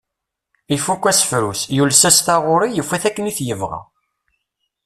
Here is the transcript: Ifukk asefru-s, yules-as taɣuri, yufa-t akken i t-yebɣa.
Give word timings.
Ifukk 0.75 1.03
asefru-s, 1.11 1.61
yules-as 1.75 2.17
taɣuri, 2.25 2.69
yufa-t 2.73 3.03
akken 3.09 3.29
i 3.31 3.33
t-yebɣa. 3.37 3.81